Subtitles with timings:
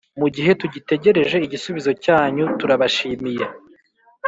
[0.19, 3.45] Mugihe tugitegereje igisubizo cyanyu turabashimiye